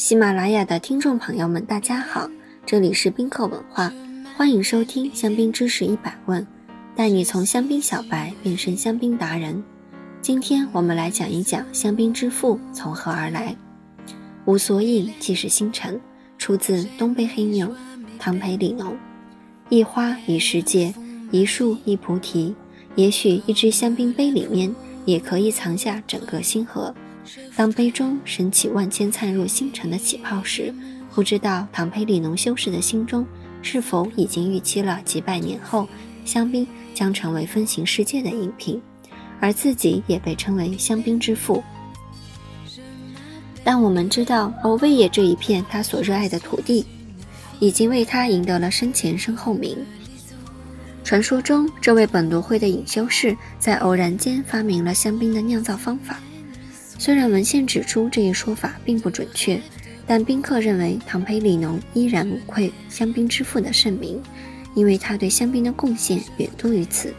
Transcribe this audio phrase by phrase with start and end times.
[0.00, 2.26] 喜马拉雅的听众朋友们，大家好，
[2.64, 3.92] 这里是宾客文化，
[4.34, 6.44] 欢迎收听香槟知识一百问，
[6.96, 9.62] 带你从香槟小白变身香槟达人。
[10.22, 13.54] 今天我们来讲一讲香槟之父从何而来。
[14.46, 16.00] 无所饮即是星辰，
[16.38, 17.70] 出自东北黑牛，
[18.18, 18.96] 唐培里农。
[19.68, 20.94] 一花一世界，
[21.30, 22.54] 一树一菩提。
[22.94, 24.74] 也许一只香槟杯里面
[25.04, 26.94] 也可以藏下整个星河。
[27.56, 30.74] 当杯中升起万千灿若星辰的起泡时，
[31.14, 33.26] 不知道唐培里农修士的心中
[33.62, 35.86] 是否已经预期了几百年后
[36.24, 38.80] 香槟将成为风行世界的饮品，
[39.38, 41.62] 而自己也被称为香槟之父。
[43.62, 46.86] 但我们知道，欧威耶这一片他所热爱的土地，
[47.58, 49.76] 已经为他赢得了生前身后名。
[51.04, 56.18] 传说中，这位本笃会的隐修士在偶然间发明了香槟的酿造方法。
[57.00, 59.58] 虽然文献指出这一说法并不准确，
[60.06, 64.20] 但宾客认为唐培里农依然无愧香槟之父的盛名，
[64.74, 67.14] 因为他对香槟的贡献远多于此。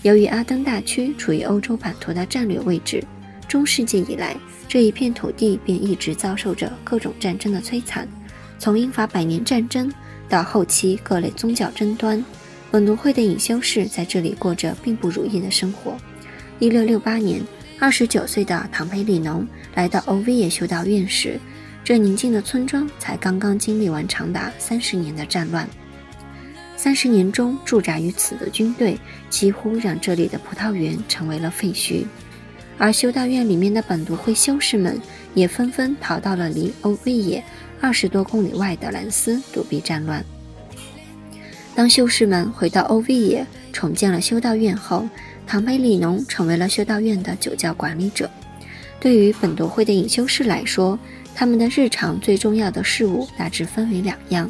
[0.00, 3.04] 由于阿登大区处于欧洲版图的战略位置，
[3.46, 4.34] 中世纪以来
[4.66, 8.08] 这一片土地便一直遭受着各种战争的摧残，
[8.58, 9.92] 从英法百年战争
[10.30, 12.24] 到后期各类宗教争端。
[12.70, 15.94] 本笃会的隐修士在这里过着并不如意的生活。
[16.58, 17.42] 一六六八年，
[17.80, 21.38] 二十九岁的唐培里农来到欧维耶修道院时，
[21.84, 25.68] 这宁静的村庄才刚刚经历完长达三十年的战乱。
[26.76, 28.98] 三十年中驻扎于此的军队
[29.30, 32.04] 几乎让这里的葡萄园成为了废墟，
[32.78, 35.00] 而修道院里面的本笃会修士们
[35.34, 37.44] 也纷纷逃到了离欧维耶
[37.80, 40.24] 二十多公里外的兰斯躲避战乱。
[41.76, 45.08] 当修士们回到欧维耶重建了修道院后，
[45.48, 48.30] 唐培里农成为了修道院的酒窖管理者。
[49.00, 50.98] 对于本笃会的隐修士来说，
[51.34, 54.46] 他们的日常最重要的事物大致分为两样：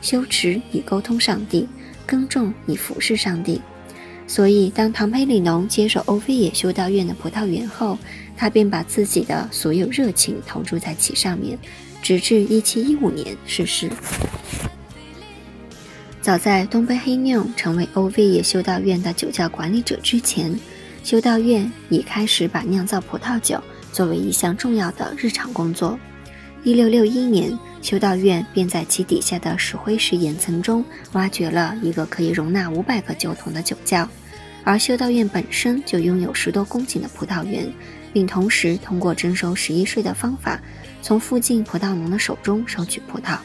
[0.00, 1.68] 修持以沟通上帝，
[2.06, 3.60] 耕种以服侍上帝。
[4.26, 7.98] 所以，当唐培里农接手欧菲野修道院的葡萄园后，
[8.34, 11.58] 他便把自己的所有热情投注在其上面，
[12.02, 13.90] 直至1715年逝世。
[16.28, 20.54] 早在东贝黑妞成为欧维耶修道院的酒窖管理者之前，
[21.02, 23.58] 修道院已开始把酿造葡萄酒
[23.94, 25.98] 作为一项重要的日常工作。
[26.64, 34.06] 一六六一年，修道院便在其底下的石灰石岩层中挖掘了一个可以容纳五百个酒桶的酒窖，
[34.64, 37.66] 而修道院本身就拥有十多公顷的葡萄园，
[38.12, 40.60] 并同时通过征收十一税的方法，
[41.00, 43.38] 从附近葡萄农的手中收取葡萄。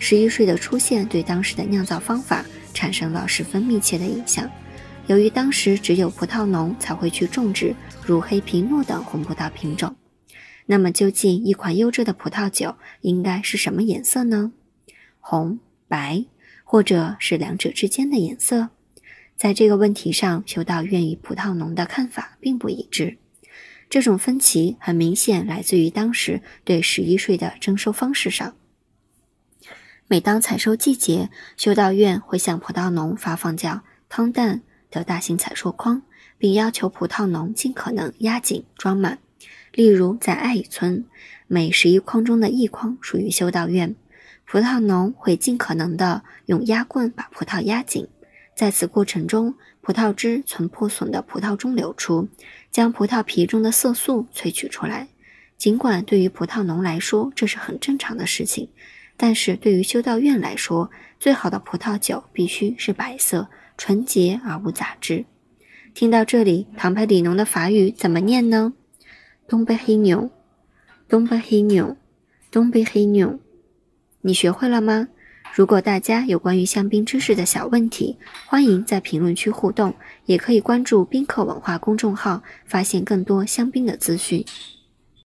[0.00, 2.44] 十一税的出现对当时的酿造方法
[2.74, 4.50] 产生了十分密切的影响。
[5.06, 7.74] 由于当时只有葡萄农才会去种植
[8.04, 9.94] 如黑皮诺等红葡萄品种，
[10.66, 14.52] 那么究竟一款优质的葡萄酒应该是什么颜色呢？
[15.20, 16.24] 红、白，
[16.64, 18.70] 或者是两者之间的颜色？
[19.36, 23.18] 在这个问题上，修道院与葡萄农的看法并不一致。
[23.88, 28.54] 这种分歧很明显来自于当时对十一税的征收方式上。
[30.12, 36.02] 每当采收季节，修道院会向葡萄农发放叫“汤蛋”的大型采收筐，
[36.36, 39.20] 并要求葡萄农尽可能压紧装满。
[39.72, 41.04] 例如，在爱乙村，
[41.46, 43.94] 每十一筐中的一筐属于修道院，
[44.44, 48.08] 葡萄农会尽可能的用压棍把葡萄压紧。
[48.56, 52.28] 在此过程中，葡萄汁从破损的葡萄中流出，
[52.72, 55.06] 将葡萄皮中的色素萃取出来。
[55.56, 58.70] 尽管对于葡萄农来说这是很正常的事情。
[59.22, 65.26] 但是对于修道院来说，最好的葡萄酒必须是白色、纯洁而无杂质。
[65.92, 68.72] 听到这里，唐培里农的法语怎么念呢？
[69.46, 70.30] 东北黑牛，
[71.06, 71.98] 东北黑牛，
[72.50, 73.38] 东北黑牛。
[74.22, 75.08] 你学会了吗？
[75.52, 78.16] 如果大家有关于香槟知识的小问题，
[78.46, 79.94] 欢迎在评论区互动，
[80.24, 84.42] 也可以关注宾客文化公众号，发现更多香槟的资讯。